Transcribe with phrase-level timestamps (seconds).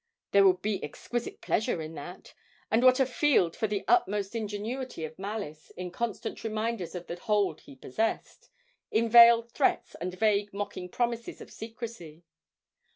[0.31, 2.33] There would be exquisite pleasure in that,
[2.71, 7.17] and what a field for the utmost ingenuity of malice in constant reminders of the
[7.19, 8.49] hold he possessed,
[8.89, 12.23] in veiled threats, and vague mocking promises of secrecy!